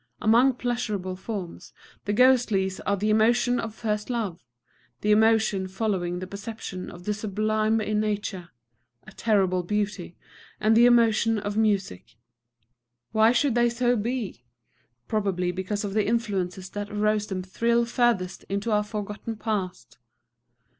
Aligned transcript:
Among 0.19 0.53
pleasurable 0.55 1.15
forms, 1.15 1.73
the 2.05 2.11
ghostliest 2.11 2.81
are 2.87 2.97
the 2.97 3.11
emotion 3.11 3.59
of 3.59 3.75
first 3.75 4.09
love, 4.09 4.43
the 5.01 5.11
emotion 5.11 5.67
following 5.67 6.17
the 6.17 6.25
perception 6.25 6.89
of 6.89 7.03
the 7.03 7.13
sublime 7.13 7.79
in 7.79 7.99
nature 7.99 8.49
of 9.05 9.15
terrible 9.15 9.61
beauty, 9.61 10.17
and 10.59 10.75
the 10.75 10.87
emotion 10.87 11.37
of 11.37 11.55
music. 11.55 12.15
Why 13.11 13.31
should 13.31 13.53
they 13.53 13.69
so 13.69 13.95
be? 13.95 14.43
Probably 15.07 15.51
because 15.51 15.83
the 15.83 16.07
influences 16.07 16.71
that 16.71 16.89
arouse 16.89 17.27
them 17.27 17.43
thrill 17.43 17.85
furthest 17.85 18.43
into 18.49 18.71
our 18.71 18.83
forgotten 18.83 19.35
past. 19.35 19.99